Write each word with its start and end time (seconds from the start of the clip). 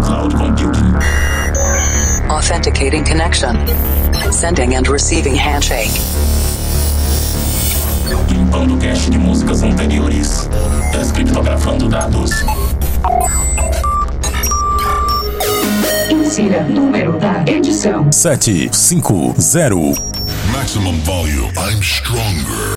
cloud 0.00 0.34
computing. 0.34 0.94
Authenticating 2.30 3.04
connection. 3.04 3.56
Sending 4.32 4.74
and 4.74 4.88
receiving 4.88 5.34
handshake. 5.34 5.90
Limpando 8.28 8.76
cache 8.78 9.10
de 9.10 9.18
músicas 9.18 9.62
anteriores. 9.62 10.48
Descriptografando 10.92 11.88
dados. 11.88 12.30
Insira 16.10 16.62
número 16.64 17.18
da 17.18 17.44
edição: 17.46 18.10
750. 18.12 19.40
Maximum 20.52 20.98
volume. 21.02 21.52
I'm 21.56 21.82
stronger. 21.82 22.76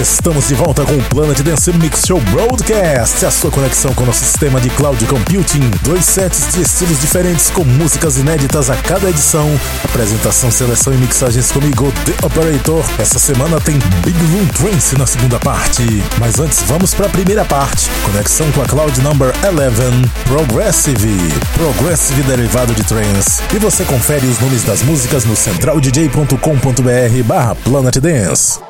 Estamos 0.00 0.48
de 0.48 0.56
volta 0.56 0.84
com 0.84 0.94
o 0.94 1.02
Planet 1.04 1.40
Dance 1.40 1.72
Mix 1.72 2.02
Show 2.04 2.20
Broadcast, 2.32 3.24
a 3.24 3.30
sua 3.30 3.48
conexão 3.48 3.94
com 3.94 4.02
o 4.02 4.06
nosso 4.06 4.24
sistema 4.24 4.60
de 4.60 4.68
cloud 4.70 5.06
computing. 5.06 5.70
Dois 5.82 6.04
sets 6.04 6.52
de 6.52 6.62
estilos 6.62 7.00
diferentes 7.00 7.48
com 7.50 7.62
músicas 7.62 8.18
inéditas 8.18 8.70
a 8.70 8.76
cada 8.76 9.08
edição. 9.08 9.48
Apresentação, 9.84 10.50
seleção 10.50 10.92
e 10.92 10.96
mixagens 10.96 11.52
comigo, 11.52 11.92
The 12.04 12.26
Operator. 12.26 12.84
Essa 12.98 13.20
semana 13.20 13.60
tem 13.60 13.78
Big 14.04 14.18
Room 14.18 14.46
Trance 14.46 14.98
na 14.98 15.06
segunda 15.06 15.38
parte. 15.38 15.84
Mas 16.18 16.40
antes, 16.40 16.60
vamos 16.66 16.92
para 16.92 17.06
a 17.06 17.10
primeira 17.10 17.44
parte. 17.44 17.88
Conexão 18.04 18.50
com 18.50 18.62
a 18.62 18.66
Cloud 18.66 19.00
Number 19.00 19.32
11, 19.44 20.10
Progressive. 20.24 21.16
Progressive 21.54 22.20
derivado 22.24 22.74
de 22.74 22.82
trance. 22.82 23.40
E 23.54 23.58
você 23.60 23.84
confere 23.84 24.26
os 24.26 24.40
nomes 24.40 24.64
das 24.64 24.82
músicas 24.82 25.24
no 25.24 25.36
centraldj.com.br 25.36 27.22
barra 27.24 27.54
Planet 27.54 27.96
Dance. 27.98 28.63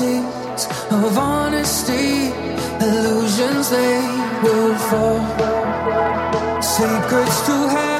Seeds 0.00 0.64
of 0.90 1.18
honesty, 1.18 2.32
illusions 2.88 3.68
they 3.68 4.00
will 4.42 4.74
fall. 4.88 5.20
Secrets 6.62 7.38
to 7.46 7.56
heaven 7.76 7.99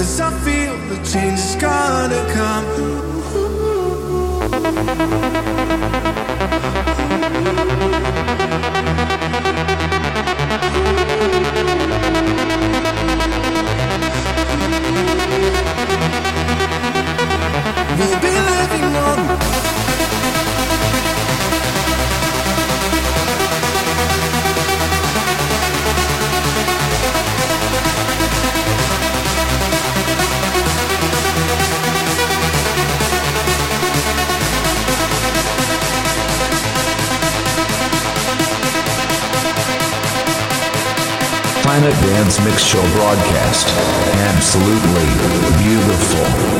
Cause 0.00 0.18
I 0.18 0.30
feel 0.44 0.78
the 0.88 0.96
change 1.04 1.38
is 1.38 1.56
gonna 1.56 2.24
come. 2.32 2.64
Ooh, 2.80 3.36
ooh, 3.36 3.60
ooh. 7.84 7.89
Mix 42.38 42.62
Show 42.62 42.80
broadcast. 42.92 43.66
Absolutely 44.14 45.06
beautiful. 45.58 46.59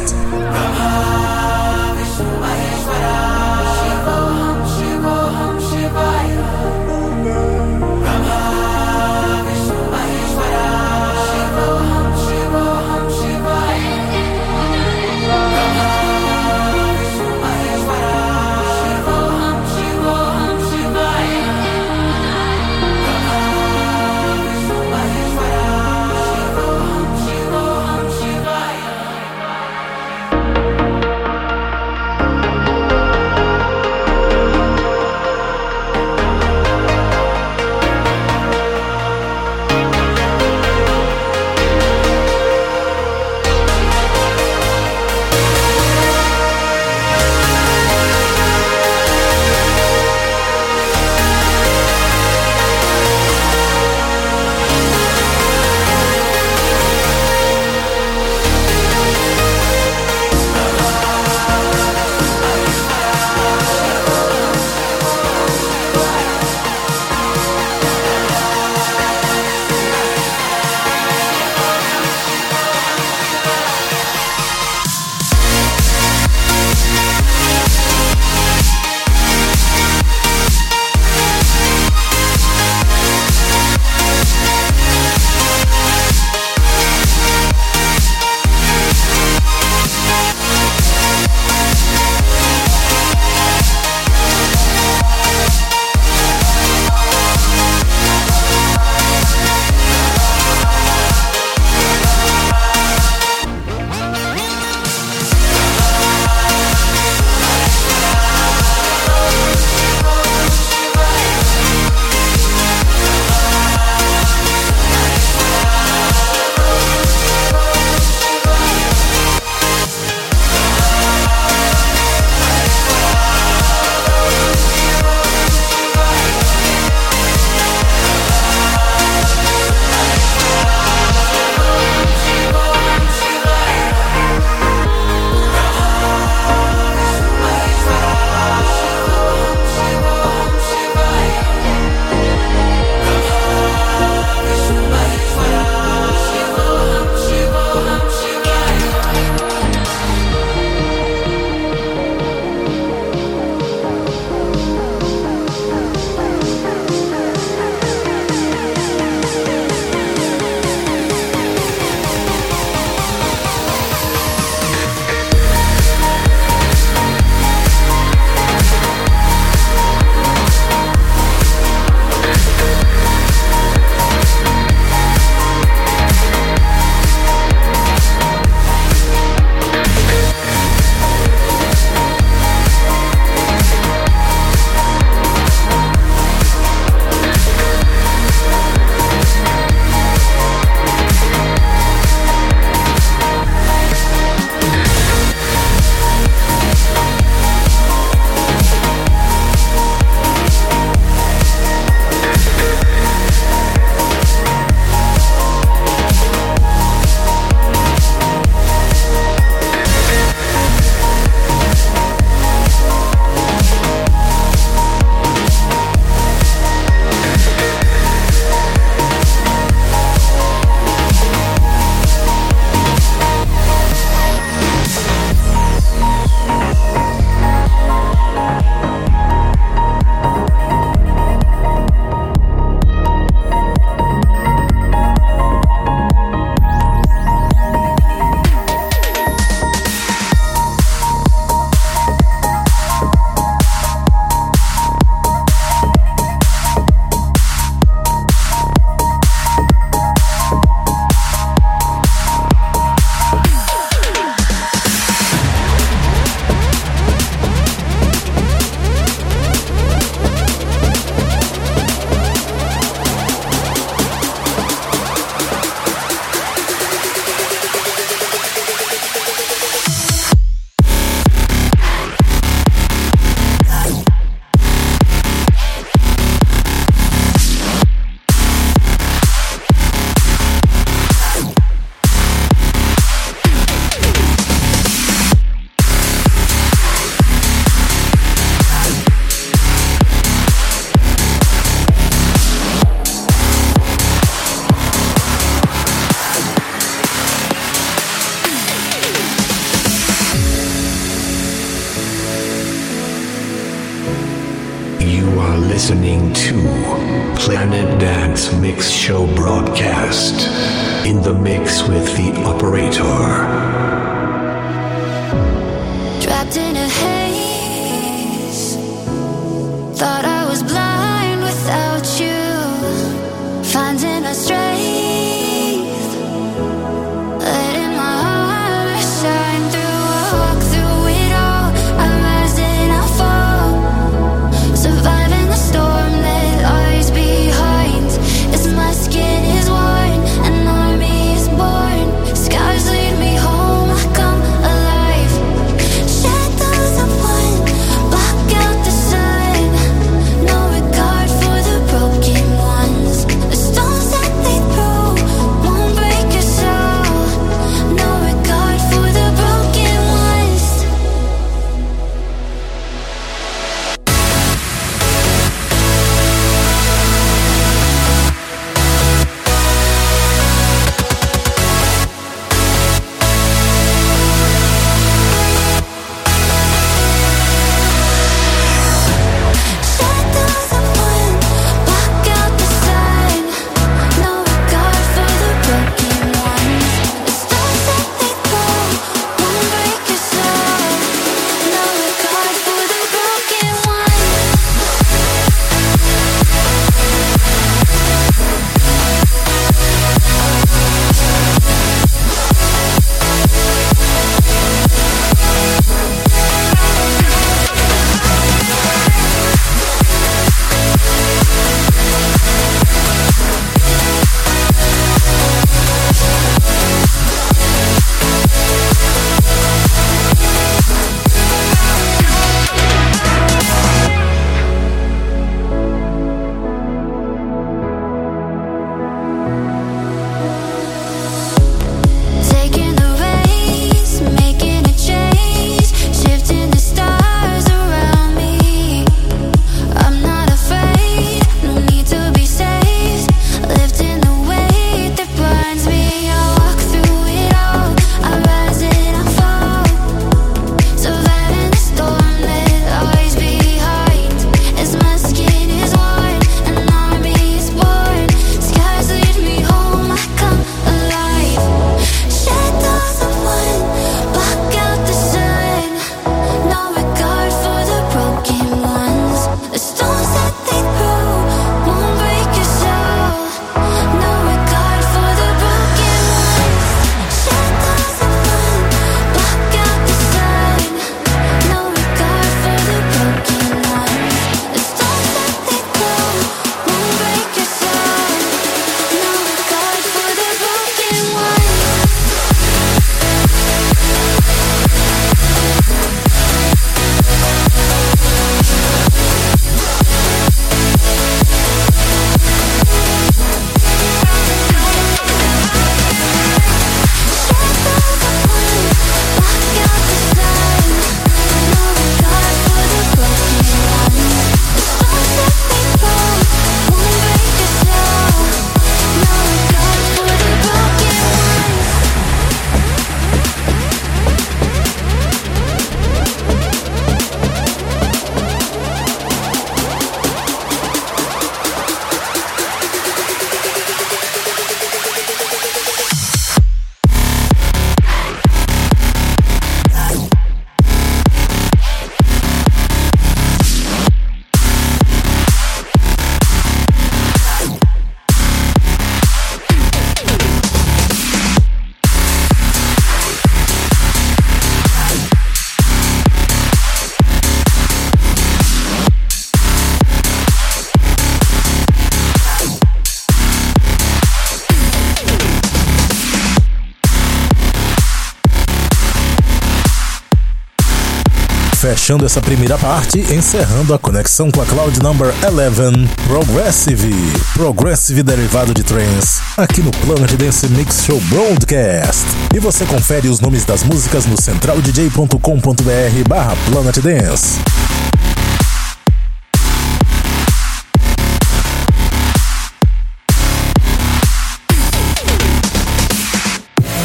fechando 572.01 572.25
essa 572.25 572.41
primeira 572.41 572.79
parte, 572.79 573.19
encerrando 573.31 573.93
a 573.93 573.99
conexão 573.99 574.49
com 574.49 574.59
a 574.59 574.65
Cloud 574.65 574.99
Number 575.03 575.31
11, 575.45 576.09
Progressive, 576.23 577.13
Progressive 577.53 578.23
derivado 578.23 578.73
de 578.73 578.81
trance, 578.81 579.39
aqui 579.55 579.83
no 579.83 579.91
Planet 579.91 580.31
Dance 580.31 580.67
Mix 580.69 581.05
Show 581.05 581.21
Broadcast. 581.29 582.25
E 582.55 582.59
você 582.59 582.85
confere 582.85 583.27
os 583.27 583.39
nomes 583.39 583.65
das 583.65 583.83
músicas 583.83 584.25
no 584.25 584.35
centraldj.com.br/barra 584.41 586.55
Planet 586.71 586.97
Dance. 586.97 587.59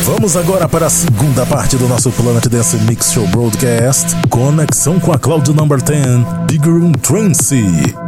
Vamos 0.07 0.37
agora 0.37 0.69
para 0.69 0.87
a 0.87 0.90
segunda 0.90 1.45
parte 1.45 1.77
do 1.77 1.88
nosso 1.88 2.12
Planet 2.12 2.47
Dance 2.47 2.77
Mix 2.77 3.11
Show 3.11 3.27
Broadcast. 3.27 4.14
Conexão 4.31 5.01
com 5.01 5.12
a 5.12 5.19
Cloud 5.19 5.53
Number 5.53 5.83
10, 5.83 6.47
Big 6.47 6.64
Room 6.64 6.92
Trance. 6.92 8.06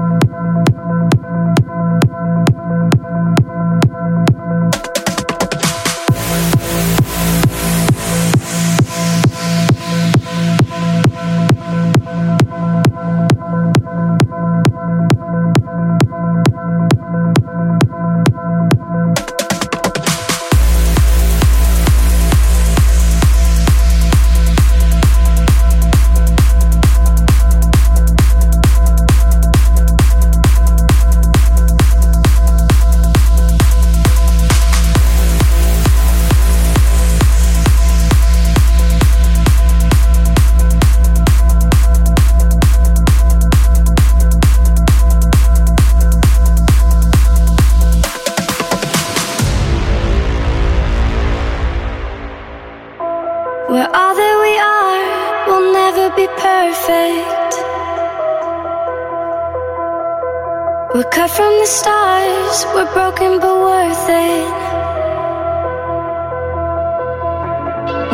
But 63.37 63.57
worth 63.69 64.09
it. 64.09 64.49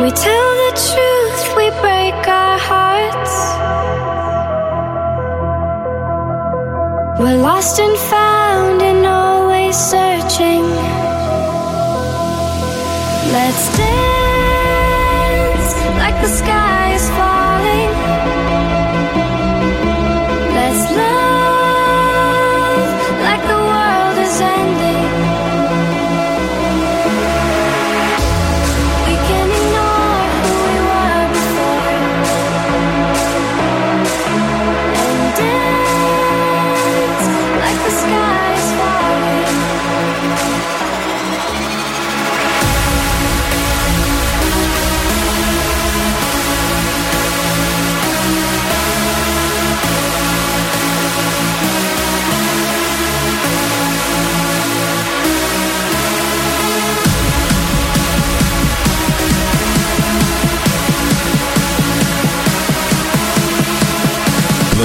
We 0.01 0.09
tell 0.11 0.49
the 0.63 0.71
truth, 0.89 1.41
we 1.59 1.65
break 1.83 2.19
our 2.27 2.57
hearts. 2.69 3.35
We're 7.19 7.41
lost 7.49 7.79
and 7.79 7.97
found 8.11 8.81
and 8.81 9.05
always 9.05 9.75
searching. 9.93 10.65
Let's 13.35 13.65
dance 13.77 15.69
like 16.01 16.17
the 16.21 16.31
sky 16.41 16.64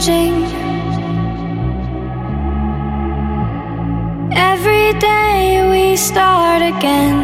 Changing. 0.00 0.44
Every 4.32 4.92
day 4.98 5.68
we 5.70 5.96
start 5.96 6.62
again. 6.62 7.18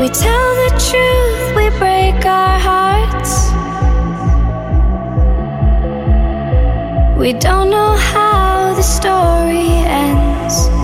We 0.00 0.08
tell 0.08 0.50
the 0.64 0.70
truth, 0.88 1.56
we 1.56 1.68
break 1.78 2.24
our 2.24 2.58
hearts. 2.58 3.50
We 7.18 7.32
don't 7.34 7.70
know 7.70 7.96
how 7.96 8.74
the 8.74 8.82
story 8.82 9.68
ends. 9.86 10.83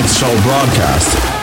next 0.00 0.18
show 0.20 0.42
broadcast. 0.42 1.37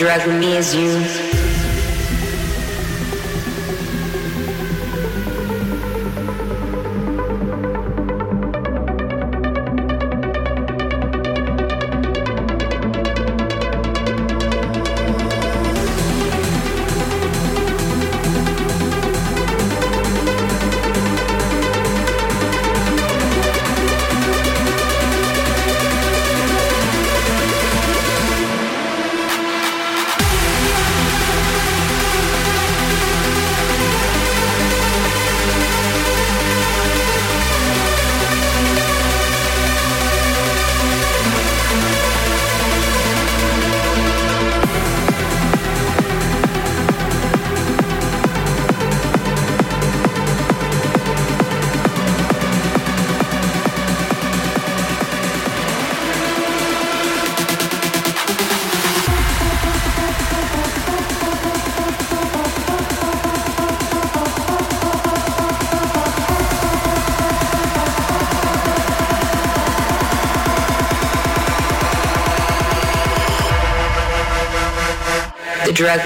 Drug 0.00 0.26
me 0.28 0.56
is 0.56 0.74
you. 0.74 1.39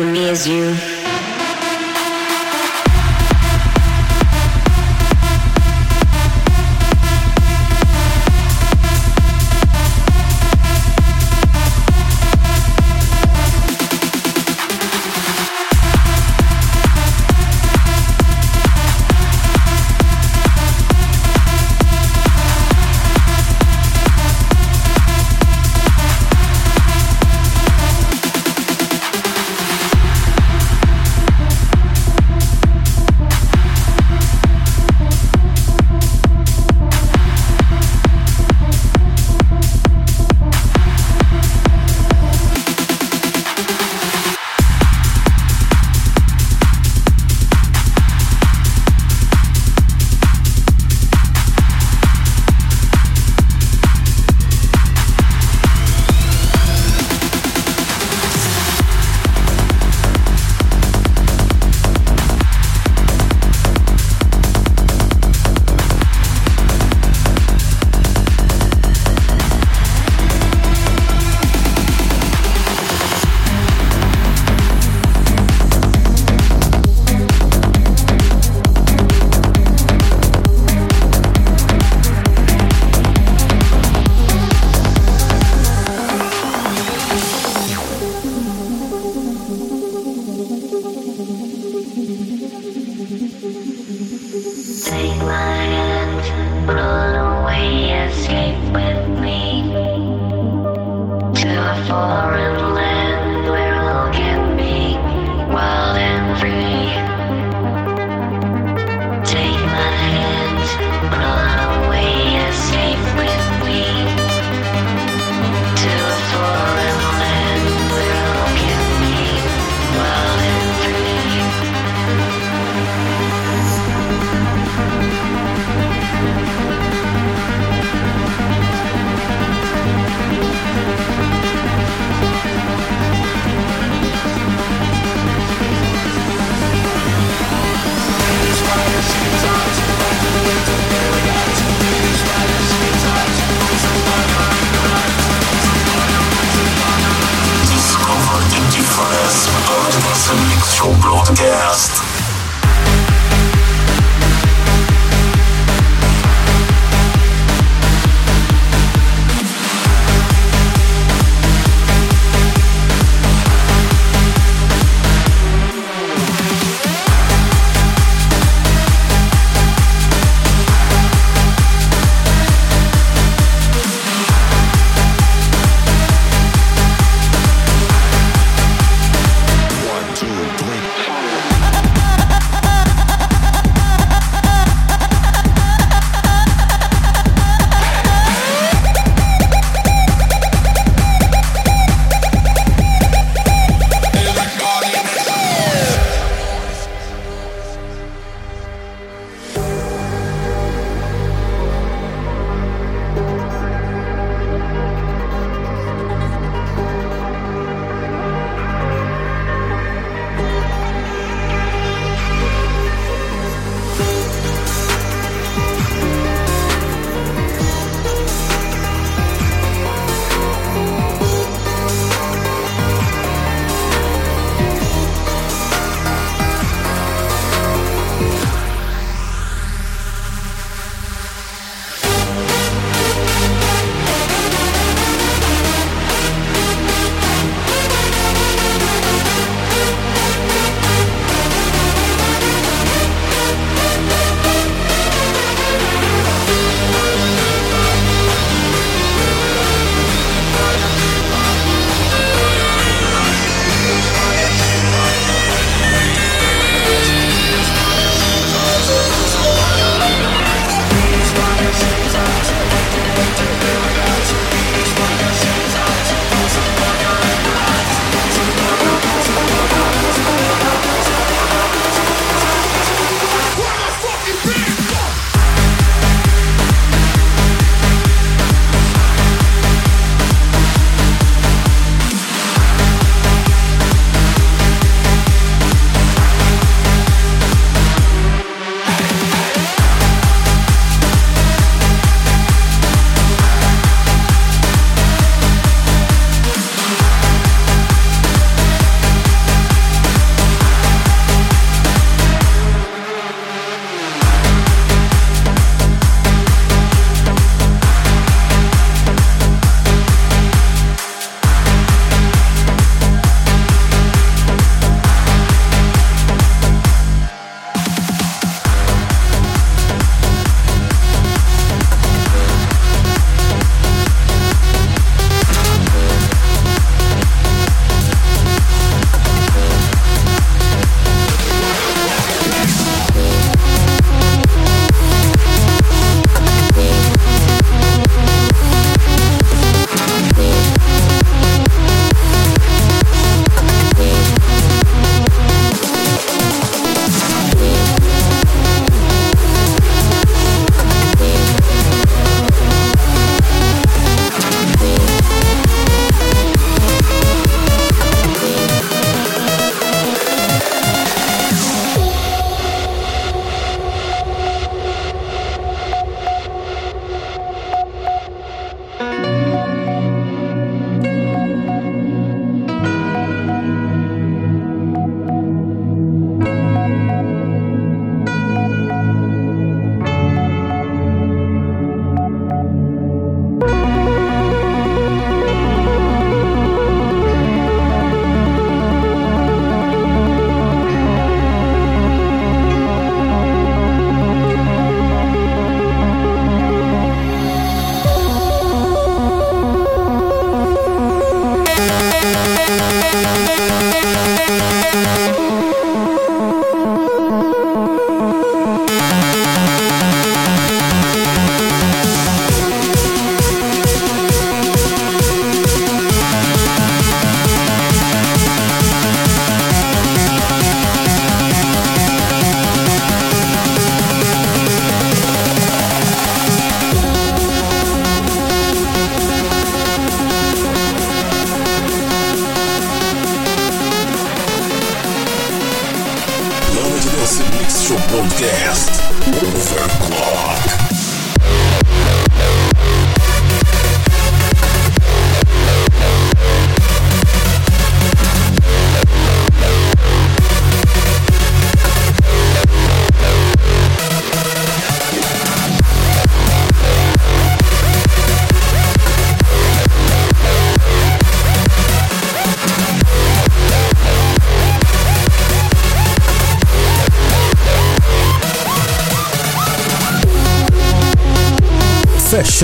me 0.00 0.30
as 0.30 0.48
you. 0.48 0.93